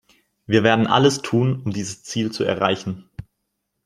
Wir 0.47 0.63
werden 0.63 0.87
alles 0.87 1.21
tun, 1.21 1.61
um 1.61 1.71
dieses 1.71 2.01
Ziel 2.03 2.31
zu 2.31 2.43
erreichen. 2.43 3.07